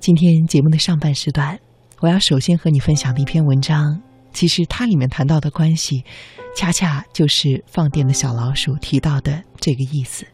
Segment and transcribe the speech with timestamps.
[0.00, 1.60] 今天节目的上半时段，
[2.00, 4.00] 我要首先和你分享的一篇文章，
[4.32, 6.02] 其实它里面谈到的关系，
[6.56, 10.24] 恰恰就是放电的小老鼠提到的这个意思。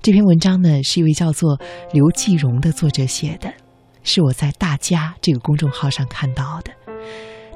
[0.00, 1.60] 这篇文章呢，是一位叫做
[1.92, 3.52] 刘继荣的作者写的，
[4.02, 6.72] 是我在大家这个公众号上看到的，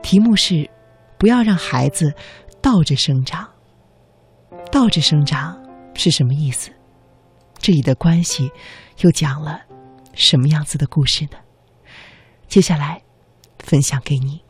[0.02, 0.68] 题目是
[1.16, 2.12] “不要让孩子
[2.60, 3.48] 倒着生长”。
[4.70, 5.58] 倒着生长
[5.94, 6.70] 是什么意思？
[7.56, 8.50] 这里的关系
[9.00, 9.62] 又讲了
[10.14, 11.38] 什么样子的故事呢？
[12.46, 13.02] 接下来
[13.58, 14.43] 分享给你。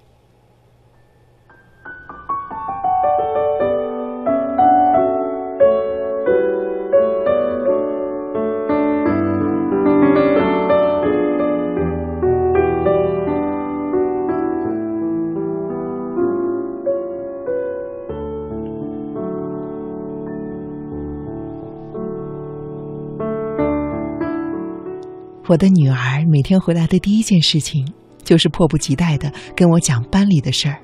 [25.46, 27.86] 我的女儿每天回来的第一件事情，
[28.22, 30.78] 就是迫不及待的跟我讲班里的事儿。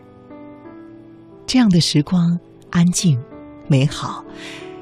[1.47, 3.19] 这样的时光安静、
[3.69, 4.23] 美好，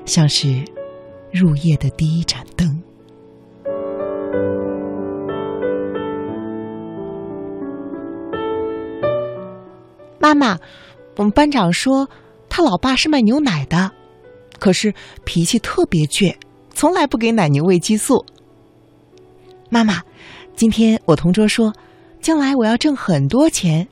[0.05, 0.65] 像是
[1.33, 2.83] 入夜的第一盏灯。
[10.19, 10.59] 妈妈，
[11.17, 12.09] 我们班长说，
[12.49, 13.93] 他老爸是卖牛奶的，
[14.59, 14.93] 可是
[15.25, 16.34] 脾气特别倔，
[16.75, 18.27] 从来不给奶牛喂激素。
[19.71, 20.03] 妈妈，
[20.57, 21.73] 今天我同桌说，
[22.21, 23.87] 将来我要挣很多钱，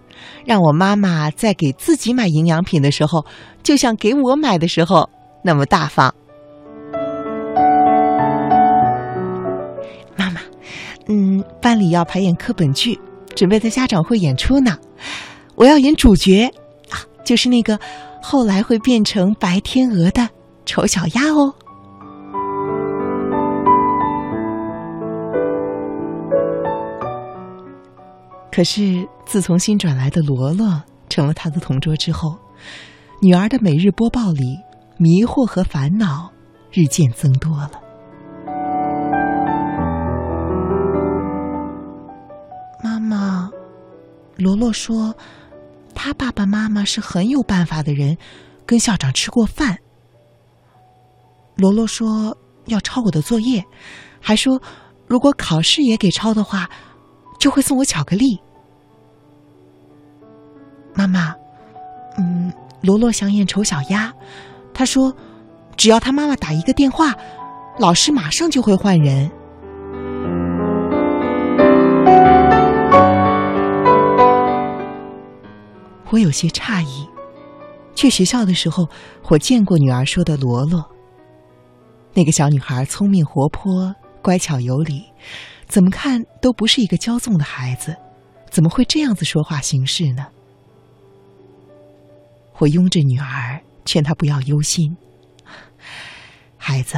[0.44, 3.24] 让我妈妈在给自己买营养品的时候，
[3.62, 5.08] 就像给我买的时候
[5.42, 6.14] 那么大方。
[10.16, 10.40] 妈妈，
[11.08, 12.98] 嗯，班里要排演课本剧，
[13.34, 14.78] 准备在家长会演出呢，
[15.56, 16.46] 我要演主角
[16.88, 17.78] 啊，就是那个
[18.22, 20.26] 后来会变成白天鹅的
[20.64, 21.54] 丑小鸭哦。
[28.56, 32.38] 可是，自从新转来的罗罗成了他的同桌之后，
[33.20, 34.58] 女儿的每日播报里
[34.96, 36.32] 迷惑和烦恼
[36.72, 37.72] 日渐增多了。
[42.82, 43.50] 妈妈，
[44.38, 45.14] 罗罗说，
[45.94, 48.16] 他爸爸妈妈是很有办法的人，
[48.64, 49.76] 跟校长吃过饭。
[51.56, 53.62] 罗罗说要抄我的作业，
[54.18, 54.62] 还说
[55.06, 56.70] 如果考试也给抄的话，
[57.38, 58.40] 就会送我巧克力。
[60.96, 61.34] 妈妈，
[62.16, 64.10] 嗯，罗罗想演丑小鸭，
[64.72, 65.14] 他说，
[65.76, 67.14] 只要他妈妈打一个电话，
[67.78, 69.30] 老师马上就会换人。
[76.08, 77.06] 我有些诧异，
[77.94, 78.88] 去学校的时候，
[79.28, 80.82] 我见过女儿说的罗罗。
[82.14, 85.04] 那个小女孩聪明活泼、乖巧有礼，
[85.66, 87.94] 怎么看都不是一个骄纵的孩子，
[88.48, 90.28] 怎么会这样子说话行事呢？
[92.58, 94.96] 我拥着女儿，劝她不要忧心。
[96.56, 96.96] 孩子，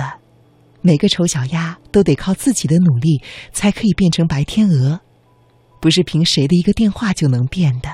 [0.81, 5.01] 每个丑小鸭都得靠自己的努力才可以变成白天鹅，
[5.81, 7.89] 不是凭谁的一个电话就能变的。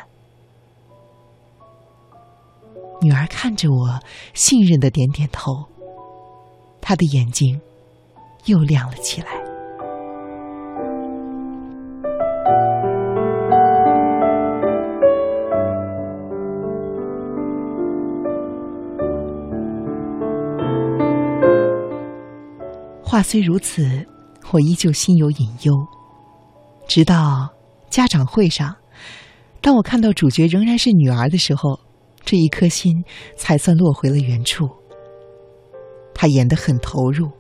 [3.01, 4.01] 女儿看着我，
[4.33, 5.69] 信任的点点头，
[6.81, 7.61] 她的眼睛
[8.47, 9.44] 又亮了起来。
[23.25, 24.07] 虽如此，
[24.53, 25.75] 我依旧心有隐忧。
[26.87, 27.49] 直到
[27.89, 28.77] 家长会上，
[29.63, 31.81] 当我看到主角仍然是女儿的时候，
[32.23, 33.03] 这一颗心
[33.35, 34.69] 才算落回了原处。
[36.15, 37.31] 她演得很投入。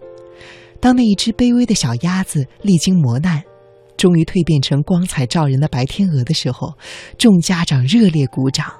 [0.80, 3.42] 当那一只卑微的小鸭子历经磨难，
[3.96, 6.72] 终于蜕变成光彩照人的白天鹅的时候，
[7.18, 8.72] 众家长热烈鼓掌。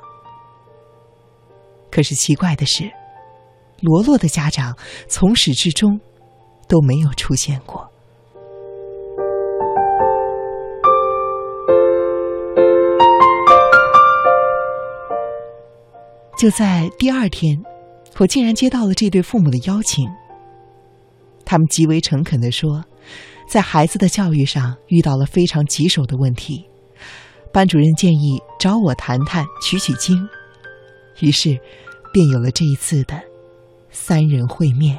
[1.91, 2.91] 可是奇怪的是，
[3.81, 4.75] 罗罗的家长
[5.07, 6.01] 从始至终。
[6.69, 7.89] 都没有出现过。
[16.37, 17.63] 就在第二天，
[18.19, 20.07] 我竟然接到了这对父母的邀请。
[21.45, 22.85] 他们极为诚恳的说，
[23.49, 26.67] 在孩子的教育上遇到了非常棘手的问题，
[27.53, 30.29] 班主任建议找我谈谈、取取经，
[31.21, 31.59] 于是
[32.13, 33.23] 便有了这一次的
[33.91, 34.99] 三人会面。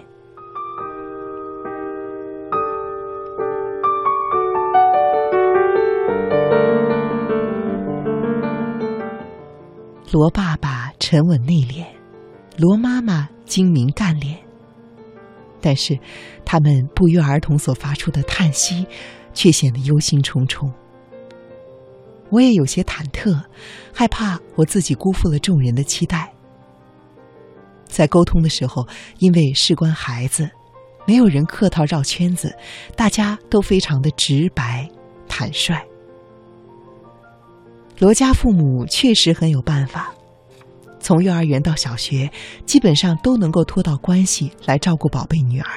[10.15, 11.85] 罗爸爸沉稳内敛，
[12.55, 14.39] 罗妈妈精明干练。
[15.59, 15.99] 但是，
[16.45, 18.87] 他们不约而同所发出的叹息，
[19.33, 20.71] 却显得忧心忡忡。
[22.29, 23.37] 我也有些忐忑，
[23.93, 26.31] 害怕我自己辜负了众人的期待。
[27.83, 28.87] 在沟通的时候，
[29.19, 30.49] 因为事关孩子，
[31.05, 32.55] 没有人客套绕圈子，
[32.95, 34.89] 大家都非常的直白、
[35.27, 35.75] 坦率。
[37.97, 40.13] 罗家父母确实很有办法，
[40.99, 42.29] 从幼儿园到小学，
[42.65, 45.67] 基本上都能够托到关系来照顾宝贝女儿。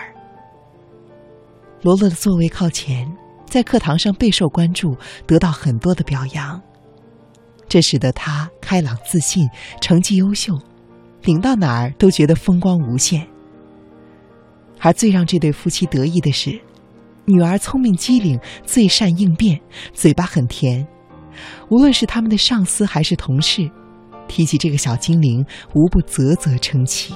[1.83, 3.09] 罗罗的座位靠前，
[3.47, 6.61] 在课堂上备受关注，得到很多的表扬，
[7.69, 9.49] 这使得他开朗自信，
[9.81, 10.59] 成绩优秀，
[11.23, 13.25] 领到哪儿都觉得风光无限。
[14.81, 16.61] 而最让这对夫妻得意的是，
[17.27, 19.61] 女儿聪明机灵，最善应变，
[19.93, 20.85] 嘴巴很甜。
[21.69, 23.71] 无论是他们的上司还是同事，
[24.27, 25.45] 提起这个小精灵，
[25.75, 27.15] 无不啧啧称奇。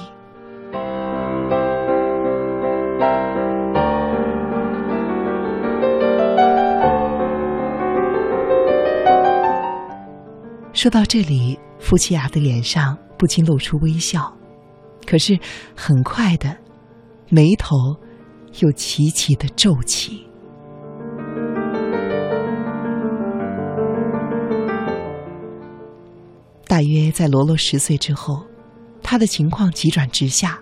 [10.73, 14.35] 说到这里，夫妻俩的脸上不禁露出微笑，
[15.05, 15.39] 可是
[15.75, 16.57] 很快的，
[17.29, 17.75] 眉头
[18.59, 20.27] 又齐齐的皱起。
[26.73, 28.43] 大约在罗罗十岁之后，
[29.03, 30.59] 他的情况急转直下，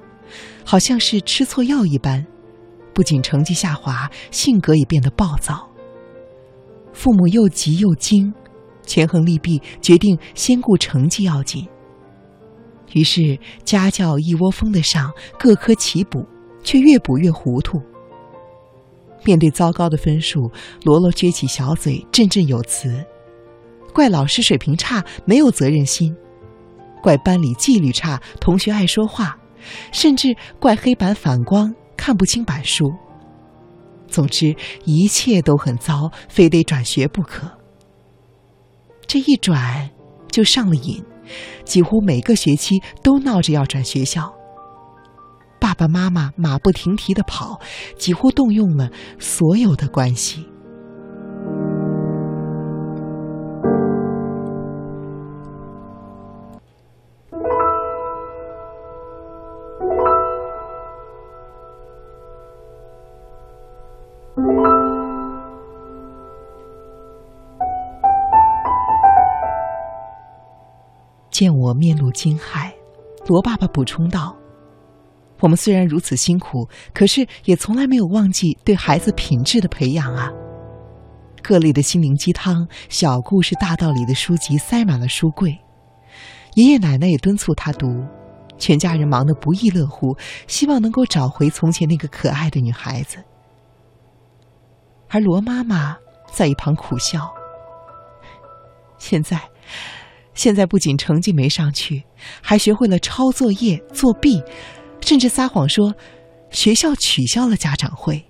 [0.66, 2.28] 好像是吃错药一般，
[2.94, 5.66] 不仅成绩下滑，性格也变得暴躁。
[6.92, 8.34] 父母又急又惊，
[8.86, 11.66] 权衡利弊，决定先顾成绩要紧。
[12.92, 15.10] 于是家教一窝蜂的上，
[15.40, 16.28] 各科齐补，
[16.62, 17.82] 却越补越糊涂。
[19.24, 20.52] 面对糟糕的分数，
[20.84, 23.02] 罗罗撅起小嘴，振振有词。
[23.94, 26.14] 怪老师水平差，没有责任心；
[27.02, 29.38] 怪班里纪律差，同学爱说话；
[29.92, 32.92] 甚至怪黑板反光，看不清板书。
[34.08, 34.56] 总之，
[34.86, 37.50] 一切都很糟，非得转学不可。
[39.08, 39.90] 这一转，
[40.30, 41.04] 就上了瘾，
[41.64, 44.34] 几乎每个学期都闹着要转学校。
[45.60, 47.60] 爸爸妈妈马不停蹄的跑，
[47.98, 48.90] 几乎动用了
[49.20, 50.46] 所有的关系。
[71.42, 72.72] 见我面露惊骇，
[73.26, 74.38] 罗爸爸补充道
[75.42, 80.32] ：“我们虽然如此辛苦，可是也从来没有忘记对孩子品质的培养啊！
[81.42, 85.58] 各类的心灵鸡汤、小故事、大道理的书籍塞满了书柜，
[86.54, 87.88] 爷爷奶奶也敦促他读，
[88.60, 90.16] 全家人忙得不亦乐乎，
[90.46, 93.18] 希望能够找回从前那个可爱的女孩子。
[95.10, 95.98] 而罗妈妈
[96.32, 97.34] 在一旁苦笑：
[99.00, 99.42] 现在。”
[100.34, 102.04] 现在不仅成绩没上去，
[102.42, 104.42] 还学会了抄作业、作弊，
[105.02, 105.94] 甚至撒谎说
[106.50, 108.26] 学校取消了家长会。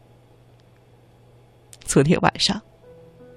[1.83, 2.61] 昨天晚上，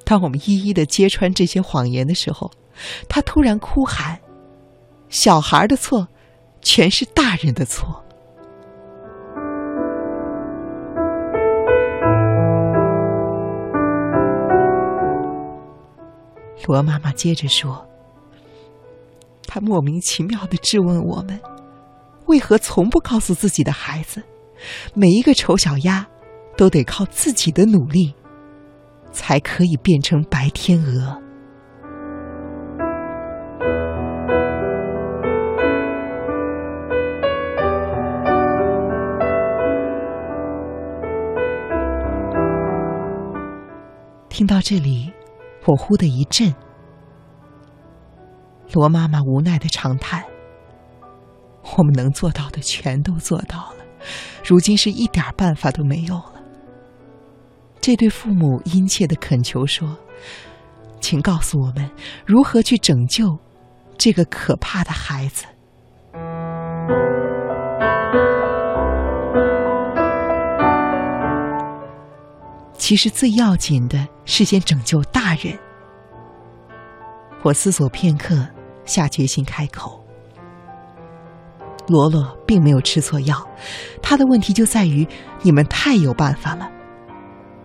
[0.04, 2.50] 当我们一一的揭穿这些谎言的时候，
[3.08, 4.18] 他突然哭喊
[5.08, 6.08] ：“小孩的错，
[6.62, 8.02] 全是大人的错。”
[16.66, 17.86] 罗妈妈接着说。
[19.54, 21.40] 他莫名其妙的质问我们
[22.26, 24.20] ：“为何从不告诉自己的孩子，
[24.94, 26.04] 每一个丑小鸭
[26.56, 28.12] 都得靠自己的努力，
[29.12, 31.22] 才可以变成白天鹅？”
[44.28, 45.12] 听到这里，
[45.64, 46.52] 我忽的一震。
[48.74, 50.24] 罗妈妈无奈的长叹
[51.78, 53.84] ：“我们能做到的全都做到了，
[54.44, 56.32] 如今是一点办法都没有了。”
[57.80, 59.96] 这对父母殷切的恳求说
[61.00, 61.90] ：“请告诉我们
[62.26, 63.38] 如何去拯救
[63.96, 65.44] 这个可怕的孩子。”
[72.76, 75.58] 其实最要紧的是先拯救大人。
[77.42, 78.46] 我思索片刻。
[78.84, 80.04] 下决心开口。
[81.86, 83.46] 罗罗并没有吃错药，
[84.00, 85.06] 他的问题就在于
[85.42, 86.70] 你们太有办法了。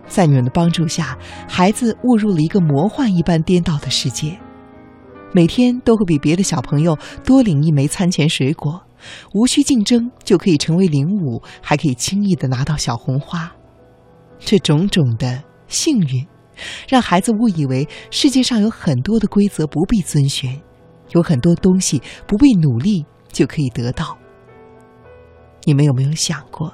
[0.06, 1.16] 在你们的帮助下，
[1.48, 4.38] 孩子误入了一个魔幻一般颠倒的世界，
[5.32, 8.82] 每天都会比别的小朋友多领一枚餐前水果，
[9.32, 13.50] 无需竞争就可以成为领舞，还可以轻易的拿到小红花。
[14.38, 16.26] 这种种的幸运，
[16.88, 20.60] 让孩子误以为世界上有很多的规则不必遵循，
[21.10, 24.16] 有很多东西不必努力就可以得到。
[25.64, 26.72] 你们有没有想过，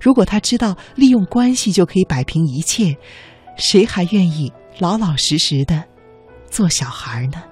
[0.00, 2.96] 如果他知道利用关系就可以摆平一切，
[3.56, 5.84] 谁还愿意老老实实的
[6.50, 7.42] 做小孩呢？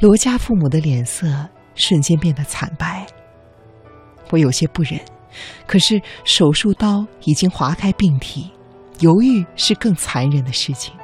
[0.00, 1.26] 罗家父母的脸色
[1.74, 3.06] 瞬间变得惨白。
[4.30, 4.98] 我有些不忍，
[5.66, 8.50] 可是手术刀已经划开病体，
[9.00, 10.94] 犹豫是更残忍的事情。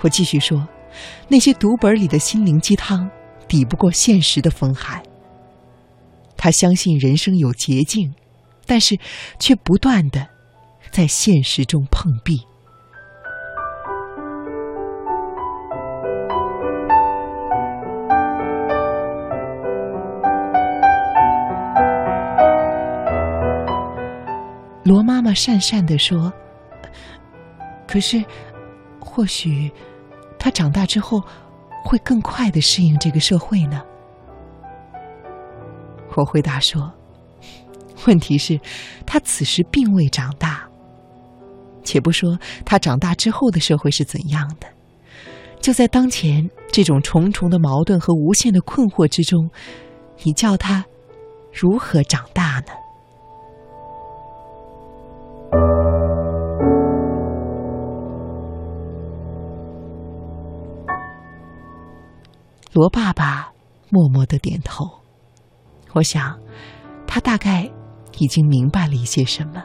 [0.00, 0.66] 我继续说，
[1.28, 3.10] 那些读本里的心灵鸡汤
[3.46, 5.02] 抵不过现实的风寒。
[6.36, 8.14] 他相信人生有捷径，
[8.64, 8.98] 但是
[9.38, 10.26] 却不断的
[10.90, 12.46] 在现实中碰壁。
[24.90, 26.32] 罗妈妈讪讪地说
[27.86, 28.24] ：“可是，
[28.98, 29.70] 或许
[30.36, 31.22] 他长大之后
[31.84, 33.80] 会更快的适应这个社会呢。”
[36.16, 36.92] 我回答说
[38.08, 38.58] ：“问题是，
[39.06, 40.68] 他此时并未长大。
[41.84, 44.66] 且不说他长大之后的社会是怎样的，
[45.60, 49.48] 就在当前这种重重的矛盾和无限的困惑之中，
[50.24, 50.84] 你叫他
[51.52, 52.39] 如何长大
[62.72, 63.52] 罗爸爸
[63.88, 64.88] 默默的点头，
[65.92, 66.38] 我想，
[67.04, 67.68] 他大概
[68.18, 69.64] 已经明白了一些什么。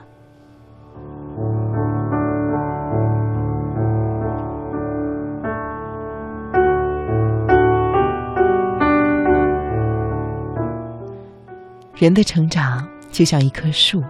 [11.96, 14.02] 人的成长就像一棵树，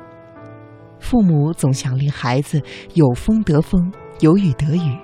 [1.02, 2.62] 父母总想令孩子
[2.94, 4.98] 有风得风，有雨得雨。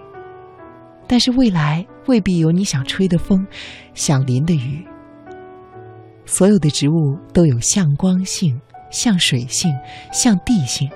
[1.07, 3.46] 但是未来未必有你想吹的风，
[3.93, 4.86] 想淋的雨。
[6.25, 9.72] 所有的植物都有向光性、向水性、
[10.12, 10.89] 向地性。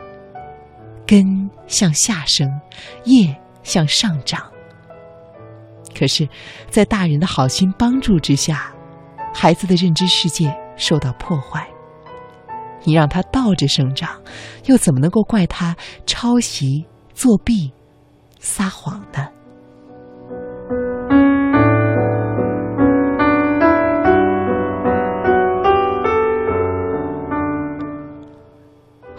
[1.05, 2.49] 根向下生，
[3.03, 4.41] 叶向上长。
[5.97, 6.27] 可是，
[6.69, 8.73] 在大人的好心帮助之下，
[9.33, 11.67] 孩子的认知世界受到破坏。
[12.83, 14.19] 你让他倒着生长，
[14.65, 17.71] 又怎么能够怪他抄袭、作弊、
[18.39, 19.27] 撒谎呢？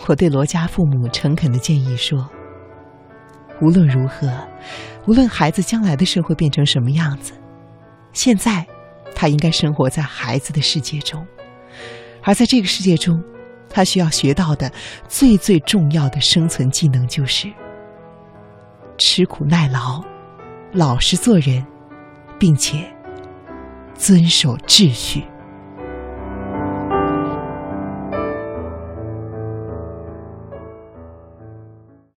[0.09, 2.29] 我对罗家父母诚恳的建议说
[3.61, 4.33] ：“无论如何，
[5.07, 7.33] 无论孩子将来的社会变成什么样子，
[8.13, 8.65] 现在
[9.15, 11.27] 他应该生活在孩子的世界中，
[12.23, 13.21] 而在这个世界中，
[13.69, 14.71] 他需要学到的
[15.09, 17.53] 最最重要的生存技能就是
[18.99, 20.05] 吃苦耐劳、
[20.73, 21.67] 老实做人，
[22.39, 22.85] 并且
[23.95, 25.25] 遵守秩序。”